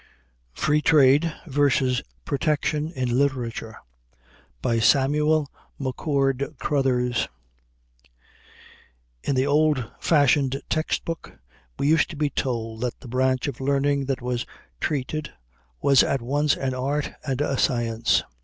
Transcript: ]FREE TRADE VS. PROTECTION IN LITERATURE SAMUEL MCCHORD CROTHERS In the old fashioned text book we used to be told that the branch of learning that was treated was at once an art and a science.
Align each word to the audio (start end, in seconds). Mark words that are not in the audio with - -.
]FREE 0.53 0.81
TRADE 0.81 1.31
VS. 1.45 2.01
PROTECTION 2.25 2.91
IN 2.95 3.15
LITERATURE 3.19 3.75
SAMUEL 4.79 5.47
MCCHORD 5.77 6.55
CROTHERS 6.57 7.27
In 9.21 9.35
the 9.35 9.45
old 9.45 9.91
fashioned 9.99 10.59
text 10.69 11.05
book 11.05 11.37
we 11.77 11.87
used 11.87 12.09
to 12.09 12.15
be 12.15 12.31
told 12.31 12.81
that 12.81 12.99
the 13.01 13.07
branch 13.07 13.47
of 13.47 13.61
learning 13.61 14.05
that 14.05 14.23
was 14.23 14.43
treated 14.79 15.33
was 15.83 16.01
at 16.01 16.19
once 16.23 16.55
an 16.57 16.73
art 16.73 17.11
and 17.23 17.39
a 17.39 17.55
science. 17.59 18.23